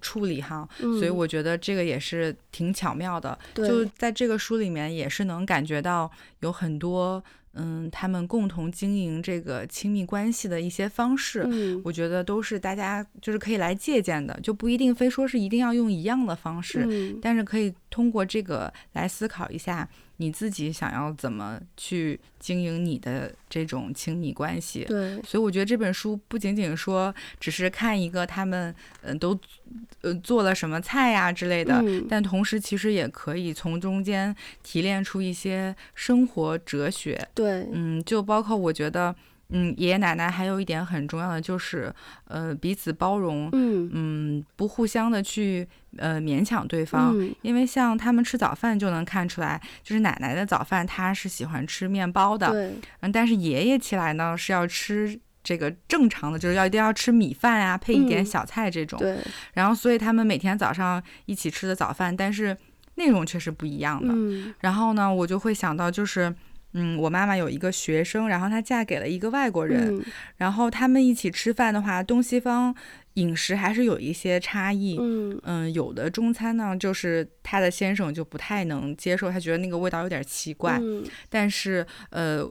[0.00, 0.66] 处理哈。
[0.80, 3.38] 嗯，所以我觉得这个也是挺巧妙的。
[3.52, 6.10] 对，就在这个书里面，也是能感觉到
[6.40, 7.22] 有很多。
[7.54, 19.88] 嗯，他们共同经营这个亲密关系的一些方式，嗯，我觉得都是大家就是可以来借鉴的，就不一定非说是一定要用一样的方式，嗯，但是可以通过这个来思考一下。
[20.18, 24.84] 你自己想要怎么去经营你的这种亲密关系？
[24.84, 29.38] 对，所以我觉得这本书不仅仅说只是看一个他们嗯都
[30.02, 37.28] 呃做了什么菜呀之类的，嗯，但同时其实也可以从中间提炼出一些生活哲学。
[37.34, 39.14] 对，嗯，就包括我觉得。
[39.56, 41.94] 嗯，爷爷奶奶还有一点很重要的就是，
[42.26, 43.88] 呃，彼此包容，嗯。
[43.92, 59.18] 嗯，不互相的去呃勉强对方，嗯，因为像他们吃早饭就能看出来，就是奶奶的早饭她是喜欢吃面包的，对，嗯，但是爷爷起来呢是要吃这个正常的，就是要一定要吃米饭啊，配一点小菜这种，嗯，对，
[59.52, 62.56] 然后所以他们每天早上一起吃的早饭，但是
[62.96, 66.34] 内容却是不一样的，嗯，然后呢，我就会想到就是。
[66.74, 70.04] 嗯，我妈妈有一个学生，然后她嫁给了一个外国人，嗯、
[70.36, 72.74] 然后他们一起吃饭的话，东西方
[73.14, 74.96] 饮食还是有一些差异。
[75.00, 80.78] 嗯嗯，有的中餐呢，就是她的先生就不太能接受，他觉得那个味道有点奇怪。
[80.82, 82.44] 嗯、但是呃，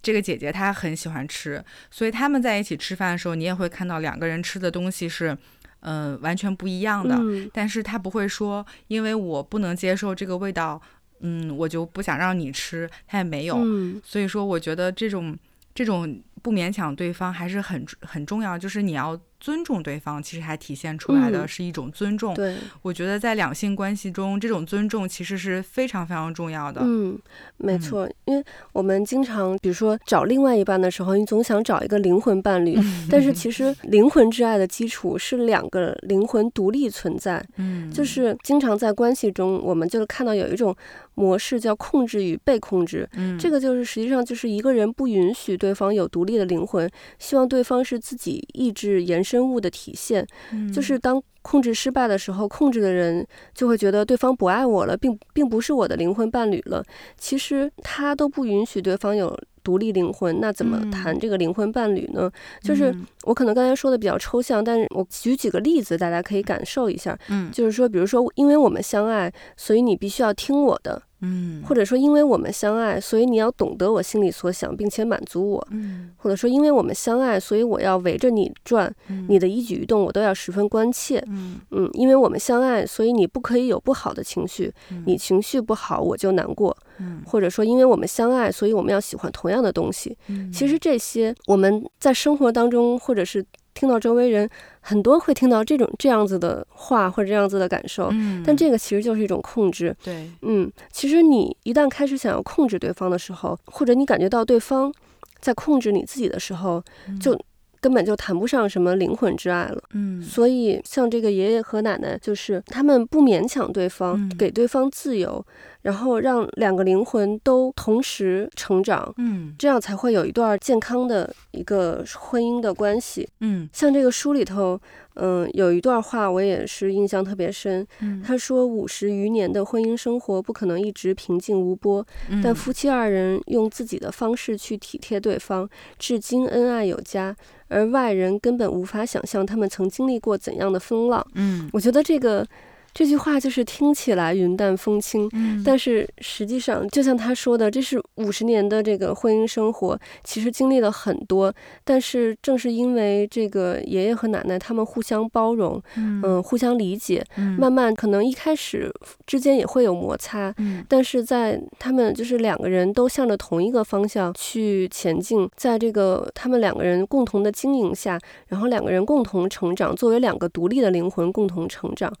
[0.00, 5.36] 这个姐姐她很喜欢吃，所以他们在一起吃饭的时候，你也会看到两个人吃的东西是
[5.80, 7.14] 呃完全不一样的。
[7.18, 10.80] 嗯、但是她不会说，因为我不能接受这个味道。
[11.24, 15.36] 嗯，我就不想让你吃，他也没有，嗯、所以说我觉得这种
[15.74, 19.20] 这种不勉强对方还是很很重要，就是你要。
[19.44, 22.32] 尊重对方，其实还体现出来的是一种尊重。
[22.32, 26.80] 嗯、对，我觉得在两性关系中，这种尊重其实是非常非常重要的。
[26.82, 27.18] 嗯，
[27.58, 37.44] 没错，嗯、因为我们经常，比如说找另外一半的时候，你总想找一个灵魂伴侣，嗯、但是 其实灵魂之爱的基础是两个灵魂独立存在。
[37.58, 40.74] 嗯，就是经常在关系中，我们就看到有一种
[41.16, 43.06] 模式叫控制与被控制。
[43.12, 49.33] 嗯，这个就是实际上就是一个人不允许对方有独立的灵魂，希望对方是自己意志延伸。
[49.34, 50.24] 生物的体现，
[50.72, 56.84] 就是当控制失败的时候，控制的人就会觉得对方不爱我了，并并不是我的灵魂伴侣了。
[57.18, 62.30] 其实他都不允许对方有独立灵魂，那怎么谈这个灵魂伴侣呢？
[62.62, 62.94] 就是
[63.24, 67.18] 我可能刚才说的比较抽象，但是我举几个例子，大家可以感受一下。
[67.28, 71.02] 嗯，就是说，比如说，因为我们相爱，所以你必须要听我的。
[71.24, 75.68] 嗯，或者说，因为我们相爱，所以你要懂得我心里所想，并且满足我。
[75.70, 78.94] 嗯，或者说，因为我们相爱，所以我要围着你转，
[79.28, 81.24] 你的一举一动我都要十分关切。
[81.28, 84.72] 嗯嗯，因为我们相爱，所以你不可以有不好的情绪，
[85.06, 86.76] 你情绪不好我就难过。
[86.98, 90.16] 嗯，或者说，因为我们相爱，所以我们要喜欢同样的东西。
[90.28, 93.44] 嗯，其实这些我们在生活当中，或者是。
[93.74, 94.48] 听到周围人
[94.80, 104.92] 很多会听到这种这样子的话或者这样子的感受，嗯，但这个其实就是一种控制，对，嗯，其实你一旦开始想要控制对方的时候，或者你感觉到对方
[105.40, 106.82] 在控制你自己的时候，
[107.20, 107.38] 就
[107.84, 109.82] 根本就谈不上什么灵魂之爱了。
[109.92, 115.44] 嗯，所以像这个爷爷和奶奶，就是他们不勉强对方，嗯、给对方自由。
[115.82, 123.28] 然后让两个灵魂都同时成长，嗯，这样才会有一段健康的一个婚姻的关系。
[123.40, 124.80] 嗯，像这个书里头，
[125.14, 127.86] 嗯，有一段话我也是印象特别深。
[128.00, 137.34] 嗯，他说五十余年的婚姻生活不可能一直平静无波，嗯，但夫妻二人用自己的方式去体贴对方，至今恩爱有加，
[137.68, 141.26] 而外人根本无法想象他们曾经历过怎样的风浪。
[141.34, 142.46] 嗯，我觉得这个。
[142.94, 151.52] 这句话就是听起来云淡风轻，嗯，但是实际上，就像他说的，这是五十年的这个婚姻生活，其实经历了很多。
[151.82, 158.88] 但是正是因为这个爷爷和奶奶他们互相包容，嗯，嗯，互相理解，嗯，慢慢可能一开始
[159.26, 172.12] 之间也会有摩擦，嗯，但是在他们就是两个人都向着同一个方向去前进，在这个他们两个人共同的经营下，然后两个人共同成长，作为两个独立的灵魂共同成长。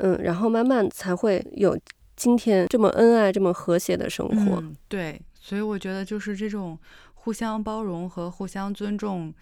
[0.00, 1.78] 嗯，然后慢慢才会有
[2.16, 4.60] 今天这么恩爱、这么和谐的生活。
[4.60, 6.78] 嗯，对，所以我觉得就是这种
[7.14, 9.32] 互相包容和互相尊重，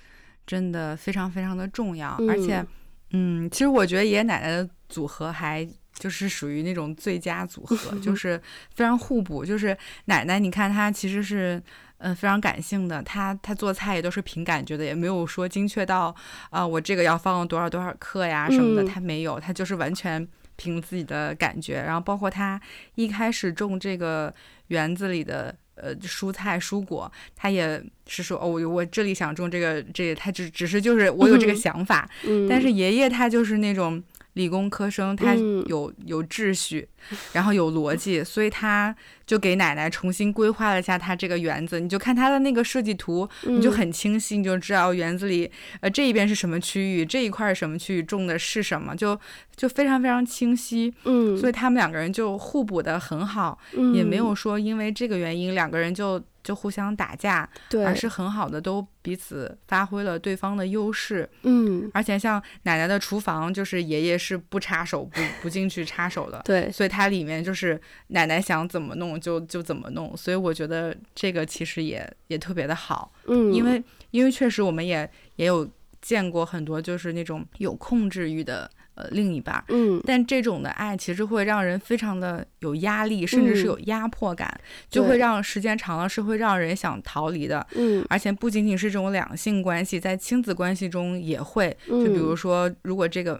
[0.46, 2.16] 真的非常非常的重要。
[2.18, 2.64] 嗯，而且，
[3.12, 8.40] 嗯，其实我觉得爷爷奶奶的组合还就是属于那种最佳组合， 就是
[8.74, 9.44] 非常互补。
[9.44, 11.56] 就是奶奶，你看她其实是
[11.98, 16.14] 嗯、呃、非常感性的，她她做菜也都是凭感觉的，也没有说精确到
[16.50, 20.26] 啊、呃、我这个要放多少多少克呀什么的，她没有，她就是完全。
[20.56, 22.60] 凭自己的感觉，然后包括他
[22.96, 24.34] 一开始种这个
[24.68, 34.02] 园子里的呃蔬菜蔬果，他也是说哦，我我这里想种这个这个，他只只是就是我有这个想法，嗯，但是爷爷他就是那种。
[34.36, 36.86] 理工科生，他有有秩序，
[37.32, 38.94] 然后有逻辑，所以他
[39.26, 41.80] 就给奶奶重新规划了一下他这个园子。
[41.80, 49.18] 你就看他的那个设计图，你就很清晰，你就知道园子里呃这一边是什么区域，这一块是什么区域，种的是什么，就
[49.54, 50.92] 就非常非常清晰。
[51.04, 53.58] 嗯，所以他们两个人就互补的很好，
[53.94, 56.22] 也没有说因为这个原因两个人就。
[56.46, 61.28] 就互相打架，对，而是很好的都彼此发挥了对方的优势。
[61.42, 66.40] 嗯，而且像奶奶的厨房，就是爷爷是不插手、不不进去插手的。
[66.44, 70.16] 对，所以它里面就是奶奶想怎么弄就就怎么弄。
[70.16, 73.12] 所以我觉得这个其实也也特别的好。
[73.26, 75.68] 嗯，因为因为确实我们也也有
[76.00, 78.70] 见过很多就是那种有控制欲的。
[78.96, 93.38] 呃，另一半，嗯，但这种的爱其实会让人非常的有压力，甚至是有压迫感，嗯，就会让时间长了是会让人想逃离的，嗯，而且不仅仅是这种两性关系，在亲子关系中也会，就比如说，如果这个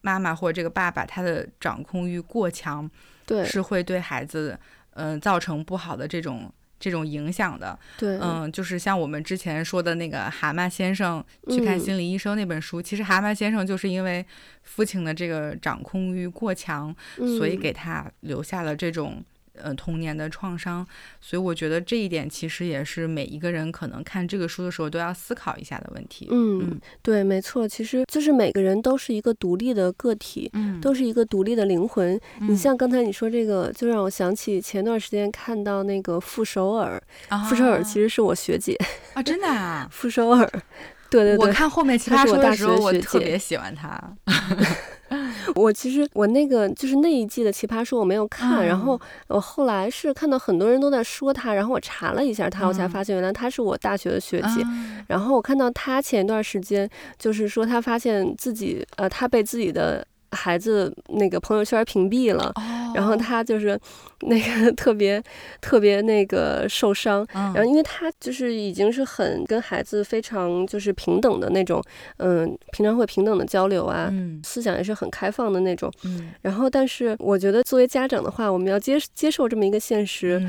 [0.00, 2.90] 妈妈或者这个爸爸他的掌控欲过强，
[3.26, 4.58] 对，是会对孩子，
[4.94, 6.52] 嗯，呃，造成不好的这种。
[6.82, 14.24] 这种影响的，对，嗯，就是像我们之前说的那个蛤蟆先生去看心理医生那本书，嗯，其实蛤蟆先生就是因为
[14.62, 19.22] 父亲的这个掌控欲过强，嗯，所以给他留下了这种。
[19.54, 20.86] 呃，童年的创伤，
[21.20, 26.28] 所以我觉得这一点其实也是每一个人可能看这个书的时候都要思考一下的问题。
[26.30, 32.18] 嗯，嗯对，没错，其实就是每个人都是一个独立的个体，嗯，都是一个独立的灵魂。
[32.40, 38.76] 嗯，你像刚才你说这个，就让我想起前段时间看到那个傅首尔，啊，傅首尔其实是我学姐
[39.14, 40.48] 啊，真的啊，傅首尔，
[41.10, 44.16] 对对对，我看后面奇葩说的时候，我特别喜欢他。
[45.54, 55.04] 我其实我那个就是那一季的奇葩说我没有看，嗯，然后我后来是看到很多人都在说他，然后我查了一下他，嗯，我才发现原来他是我大学的学姐，嗯。
[55.08, 60.06] 然后我看到他前一段时间就是说他发现自己呃他被自己的。
[60.32, 62.96] 孩子那个朋友圈屏蔽了，oh.
[62.96, 63.78] 然后他就是
[64.20, 65.22] 那个特别
[65.60, 71.82] 特别那个受伤，嗯，然后因为他就是已经是很跟孩子非常就是平等的那种，
[72.18, 80.40] 嗯，平常会平等的交流啊，嗯，思想也是很开放的那种，嗯，然后但是我觉得作为家长的话，我们要接接受这么一个现实。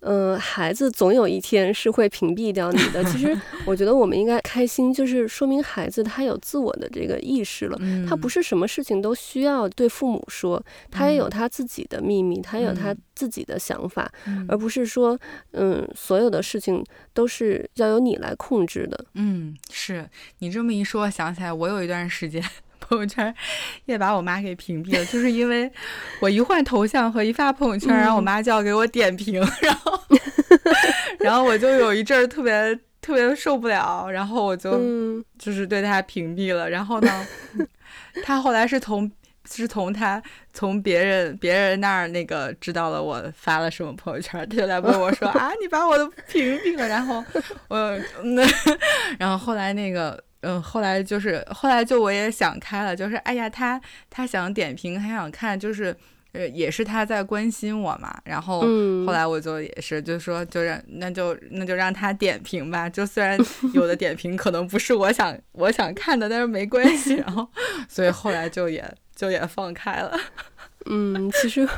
[0.00, 3.04] 嗯孩子总有一天是会屏蔽掉你的。
[3.04, 7.78] 其实， 我觉得我们应该开心，就是说明孩子他有自我的这个意识了。
[8.08, 14.10] 他不是什么事情都需要对父母说，他也有他自己的秘密，他也有他自己的想法，
[14.48, 15.18] 而不是说，
[15.52, 19.04] 嗯，所有的事情都是要由你来控制的。
[19.14, 20.08] 嗯，是
[20.38, 22.42] 你这么一说，想起来我有一段时间。
[22.80, 23.32] 朋友圈
[23.84, 25.70] 也把我妈给屏蔽了，就是因为
[26.20, 30.00] 我一换头像和一发朋友圈，然后我妈就要给我点评，然后
[31.18, 36.68] 然后我就有一阵儿特别特别受不了，然后我就就是对她屏蔽了。
[36.68, 37.26] 然后呢，
[38.24, 39.10] 她后来是从
[39.48, 40.22] 是从她
[40.52, 46.88] 从别人别人那儿那个知道了我发了什么朋友圈，她就来问我说 啊，你把我的屏蔽了。
[46.88, 47.24] 然后
[47.68, 48.42] 我那
[49.18, 50.22] 然后后来那个。
[50.42, 55.94] 嗯，后来就是后来就我也想开了，就是哎呀，他他想点评，他想看，就是
[56.32, 58.18] 呃，也是他在关心我嘛。
[58.24, 58.60] 然后
[59.06, 62.88] 后来我就也是，就说就让那就那就让他点评吧。
[62.88, 63.38] 就虽然
[63.74, 67.16] 有的点评可能不是我想我想看的，但是没关系。
[67.16, 67.46] 然后
[67.88, 68.84] 所以后来就也
[69.14, 70.18] 就也放开了。
[70.86, 71.68] 嗯，其实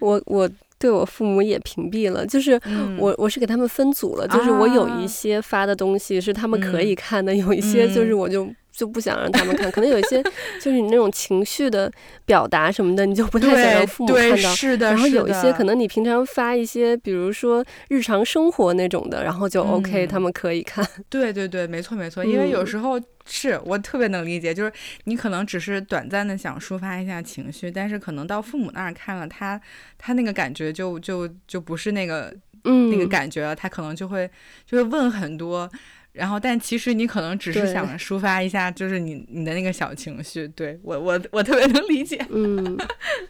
[0.00, 0.50] 我我。
[0.80, 2.60] 对我父母也屏蔽了，就是
[2.98, 8.48] 我我是给他们分组了，就是我有一些发的东西是他们可以看的，有一些就是我就。
[8.80, 10.22] 就不想让他们看，可能有一些
[10.58, 11.92] 就是你那种情绪的
[12.24, 14.54] 表达什么的，你就不太想让父母看到。
[14.54, 20.82] 是的，然后有一些可能你平常发一些，比如说日常生活那种的，然后就 OK，、嗯、他们可以看。
[21.10, 24.72] 对对对，没错没错，因为有时候是我特别能理解，就是
[25.04, 29.60] 你可能只是短暂的想抒发一下情绪，但是可能到父母那儿看了，他
[29.98, 34.30] 他那个感觉就就就不是那个嗯那个感觉了，他可能就会
[34.64, 35.70] 就会问很多。
[36.12, 40.48] 然后，但其实你可能只是想抒发一下，就是你你的那个小情绪。
[40.48, 42.18] 对，我，我我特别能理解。
[42.30, 42.76] 嗯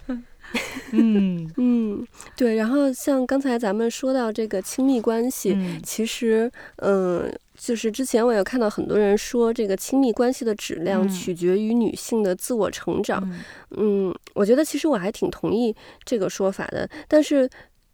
[0.92, 2.06] 嗯 嗯，
[2.36, 2.56] 对。
[2.56, 13.22] 然后像刚才咱们说到这个亲密关系，嗯、其实嗯、呃，就是之前我有看到很多人说，这个亲密关系的质量取决于女性的自我成长。
[13.76, 16.88] 嗯，嗯，我觉得其实我还挺同意这个说法的。
[17.06, 17.48] 但是，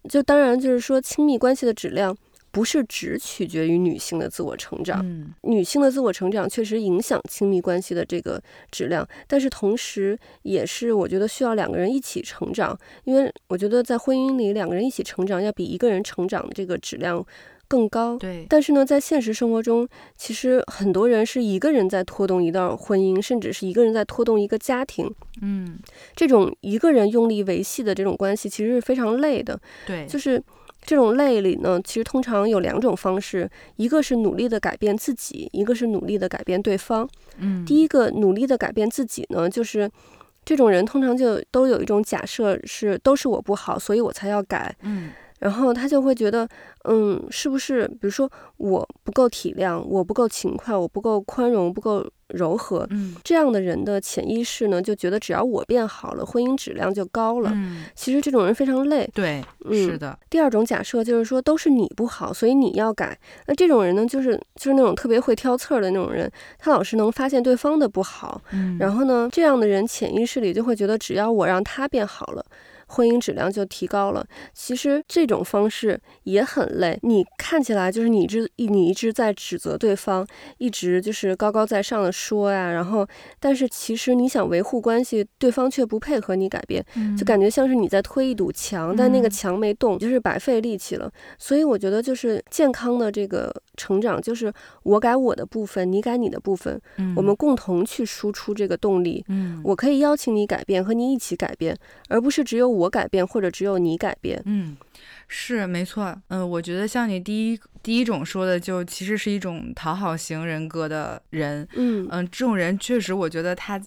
[0.09, 2.17] 就当然就是说，亲密关系的质量。
[2.57, 8.41] 不是只取决于女性的自我成长，嗯，女性的自我成长确实影响亲密关系的这个
[8.71, 17.23] 质量，但是同时也是我觉得需要两个人一起成长，因为我觉得在婚姻里两个人一起成长要比一个人成长的这个质量
[17.67, 18.17] 更高。
[18.17, 25.13] 对，但是呢，在现实生活中，其实很多人是一个人在拖动一段婚姻，甚至是一个人在拖动一个家庭。
[25.43, 25.77] 嗯，
[26.15, 29.61] 这种一个人用力维系的这种关系，其实是非常累的。
[29.85, 30.41] 对，就是。
[30.87, 37.07] 这种累里呢，其实通常有两种方式，一个是努力的改变自己，一个是努力的改变对方。
[37.39, 39.91] 嗯，第一个努力的改变自己呢，就是
[40.45, 44.73] 这种人通常就都有一种假设是都是我不好，所以我才要改。
[44.83, 45.11] 嗯。
[45.39, 46.47] 然后他就会觉得，
[46.85, 48.27] 嗯，是不是比如说
[48.57, 52.03] 我不够体谅，我不够勤快，我不够宽容，不够
[52.33, 57.51] 柔和，嗯，这样的人的潜意识呢，就觉得只要我变好了，婚姻质量就高了。
[57.53, 59.09] 嗯，其实这种人非常累。
[59.13, 60.17] 对，嗯，是的。
[60.29, 63.17] 第二种假设就是说，都是你不好，所以你要改。
[63.45, 68.41] 那这种人呢，就是就是那种特别会挑刺儿的那种人，他老是能发现对方的不好。
[68.51, 72.45] 嗯，然后呢，这样的人潜意识里就会觉得，只要我让他变好了。
[72.87, 74.25] 婚姻质量就提高了。
[74.53, 76.97] 其实这种方式也很累。
[77.03, 80.25] 你看起来就是你一直你一直在指责对方，
[80.57, 83.07] 一直就是高高在上的说呀，然后
[83.39, 86.83] 但是其实你想维护关系，对方却不配合你改变，
[87.17, 91.11] 就感觉像是你在推一堵墙，但那个墙没动，就是白费力气了。
[91.37, 94.51] 所以我觉得就是健康的这个成长，就是
[94.83, 96.79] 我改我的部分，你改你的部分，
[97.15, 99.25] 我们共同去输出这个动力。
[99.63, 101.77] 我可以邀请你改变，和你一起改变，
[102.07, 104.77] 而不是只有我改变或者只有你改变，嗯，
[105.27, 112.03] 是没错，嗯、呃，我觉得像你第一第一种说的，就其实是一种讨好型人格的人，嗯。
[112.03, 113.81] 嗯、呃，这种人确实，我觉得他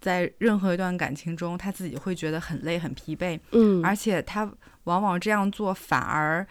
[0.00, 4.50] 在任何一段感情中，他自己会觉得很累很疲惫，嗯，而且他
[4.84, 6.46] 往往这样做反而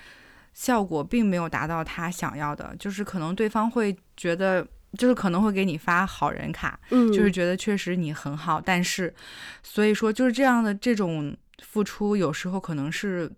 [0.54, 4.66] 效果并没有达到他想要的，就是可能对方会觉得，
[4.98, 9.14] 就是可能会给你发好人卡，嗯，就是觉得确实你很好，但是
[9.62, 11.36] 所以说就是这样的这种。
[11.62, 13.32] 付出有时候可能是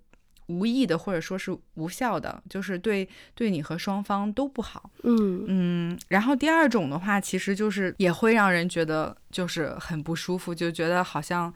[0.47, 4.89] 无意的，或者说是无效的，就是对对你和双方都不好。
[5.03, 5.99] 嗯嗯。
[6.07, 11.51] 然后第二种的话，其实就是也会让人觉得就是很不舒服，就觉得好像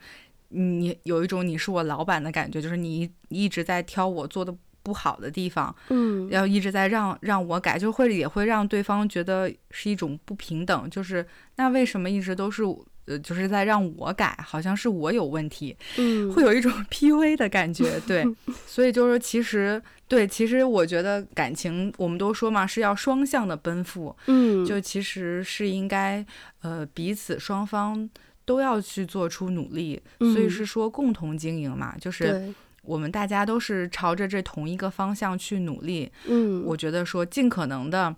[0.48, 4.52] 你有一种你是我老板的感觉，就是你一直在挑我做的
[4.82, 11.24] 不好的地方，嗯，要一直在让让我改，就会也会让对方觉得是一种不平等，就是
[11.56, 12.62] 那为什么一直都是。
[13.06, 18.24] 呃，就是在让我改，好像是我有问题，嗯，会有一种 PUA 的感觉，对，
[18.66, 26.24] 所以就是其实对，其实我觉得感情，我们都说嘛，是要双向的奔赴，嗯，就其实是应该
[26.62, 28.08] 呃彼此双方
[28.44, 30.64] 都要去做出努力，嗯，所以是。
[30.64, 32.54] 说共同经营嘛，就是。
[32.82, 38.12] 我们大家都是朝着这同一个方向去努力，嗯，我觉得说尽可能的，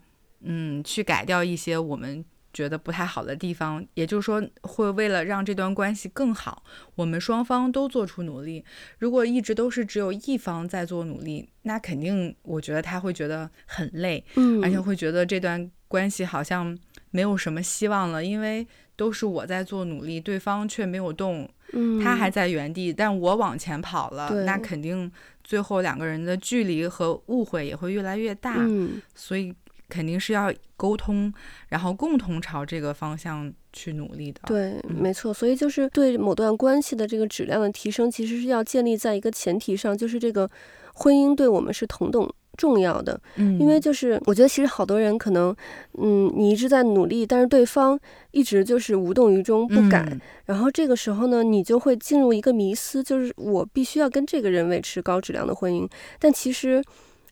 [0.45, 2.25] 嗯，去改掉一些我们。
[2.53, 6.63] 觉得不太好的地方，也就是说，会为了让这段关系更好，
[6.95, 8.65] 我们双方都做出努力。
[8.99, 16.77] 如果一直都是只有一方在做努力，那肯定我觉得他会觉得很累，嗯，而且会觉得这段关系好像
[17.11, 25.11] 没有什么希望了，因为都是我在做努力，对方却没有动，嗯，他还在原地，但我往前跑了，那肯定
[25.43, 29.55] 最后两个人的距离和误会也会越来越大，嗯，所以。
[29.93, 31.31] 肯定是要沟通，
[31.69, 34.41] 然后共同朝这个方向去努力的。
[34.47, 35.35] 对，没错。
[35.35, 40.49] 所以就是对某段关系的这个质量的提升，其实是要建立在一个前提上，就是这个
[40.95, 42.27] 婚姻对我们是同等
[42.57, 43.21] 重要的。
[43.37, 45.55] 嗯，因为就是我觉得其实好多人可能，
[45.99, 47.99] 嗯，你一直在努力，但是对方
[48.31, 55.87] 一直就是无动于衷不改，嗯，然后这个时候呢，你就会进入一个迷思，就是我必须要跟这个人维持高质量的婚姻。
[56.19, 56.83] 但其实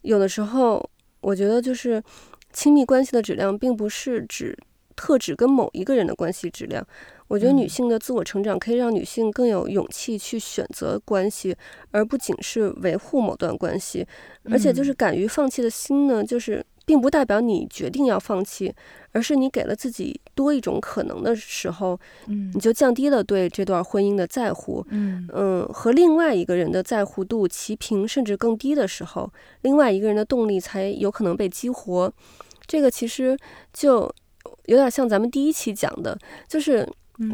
[0.02, 0.90] 有的时候，
[1.22, 2.02] 我觉得就是。
[2.52, 4.56] 亲密关系的质量，并不是指
[4.96, 6.86] 特指跟某一个人的关系质量。
[7.28, 11.56] 我觉得女性的自我成长可以让女性更有勇气去选择关系，
[11.92, 14.04] 而不仅是维护某段关系。
[14.50, 18.74] 而且，就是敢于放弃的心呢，就是并不代表你决定要放弃，
[19.12, 25.28] 而是你给了自己多一种可能的时候，嗯，你就降低了对这段婚姻的在乎，嗯。
[25.32, 32.12] 嗯，和另外一个人的在乎度齐平甚至更低的时候，另外一个人的动力才有可能被激活。
[32.66, 33.38] 这个其实
[33.72, 34.12] 就
[34.64, 36.18] 有点像咱们第一期讲的，
[36.48, 36.84] 就是。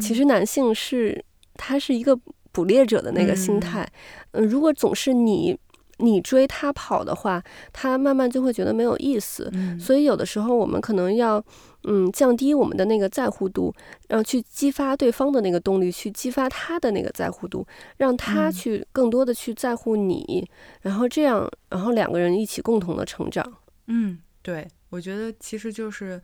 [0.01, 2.13] 其实男性是他是一个
[2.51, 3.89] 捕猎者的那个心态，
[4.31, 5.57] 嗯，如果总是你
[5.97, 7.43] 你追他跑的话，
[7.73, 9.51] 他慢慢就会觉得没有意思。
[9.79, 11.43] 所以有的时候我们可能要
[11.83, 13.73] 嗯降低我们的那个在乎度，
[14.07, 17.65] 然后去激发对方的那个动力，去激发他的那个在乎度，
[17.97, 20.47] 让他去更多的去在乎你，
[20.81, 23.53] 然后这样，然后两个人一起共同的成长。
[23.87, 26.21] 嗯，对，我觉得其实就是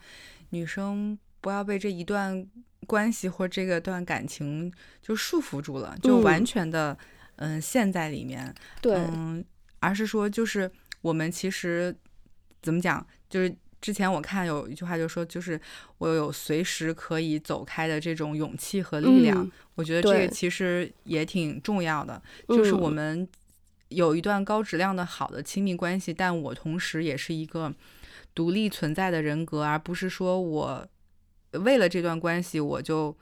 [0.50, 2.46] 女生不要被这一段。
[2.86, 4.70] 关系或这个段感情
[5.02, 6.98] 就束缚住了，就完全的
[7.38, 8.54] 嗯陷在里面。
[8.82, 9.42] 对，嗯，
[9.84, 10.70] 而是说就是
[11.02, 11.96] 我们其实
[12.62, 15.60] 怎么讲，就是之前我看有一句话就说，就是
[15.98, 19.38] 我有随时可以走开的这种勇气和力量。
[19.44, 23.28] 嗯、我觉得这个其实也挺重要的，就是我们
[23.90, 27.74] 有一段高质量的好的亲密关系，但我同时也是一个
[28.34, 30.88] 独立存在的人格，而不是说我。
[31.64, 33.16] 为了这段关系，我就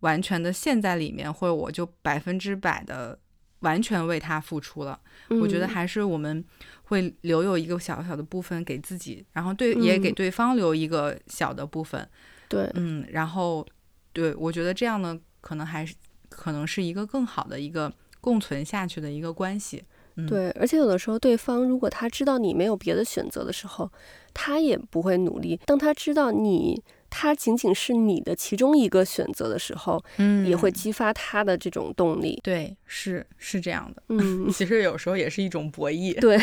[0.00, 3.18] 完全的陷在里面，或者我就百分之百的
[3.60, 4.98] 完全为他付出了。
[5.30, 5.40] 嗯。
[5.40, 6.44] 我觉得还是我们
[6.84, 12.08] 会留有一个小小的部分给自己，然后对也给对方留一个小的部分。
[12.48, 13.66] 对，嗯，然后
[14.12, 15.94] 对，我觉得这样呢，可能还是
[16.28, 19.82] 可能是一个更好的一个共存下去的一个关系。
[20.16, 20.26] 嗯。
[20.26, 23.90] 对，而且有的时候，对方如果他知道你没有别的选择的时候，
[24.32, 25.60] 他也不会努力。
[25.66, 26.82] 当他知道你。
[27.18, 32.38] 他仅仅是你的其中一个选择的时候，嗯，也会激发他的这种动力。
[32.44, 34.02] 对，是是这样的。
[34.08, 36.20] 嗯， 其实有时候也是一种博弈。
[36.20, 36.38] 对，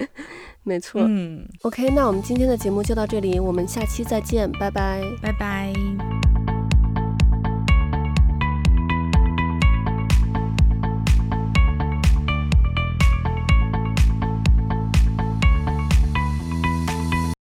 [0.64, 1.02] 没错。
[1.06, 6.35] 嗯，OK，那我们今天的节目就到这里，我们下期再见，拜拜，拜拜。